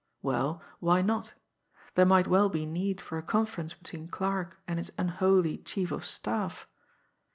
[0.23, 1.35] Well, why not!
[1.93, 6.05] There might well be need for a conference between Clarke and his unholy chief of
[6.05, 6.67] staff!